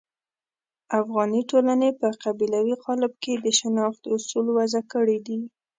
افغاني 0.99 1.41
ټولنې 1.51 1.89
په 1.99 2.07
قبیلوي 2.23 2.75
قالب 2.85 3.13
کې 3.23 3.33
د 3.37 3.47
شناخت 3.59 4.03
اصول 4.15 4.45
وضع 4.57 4.81
کړي 4.93 5.17
دي. 5.27 5.39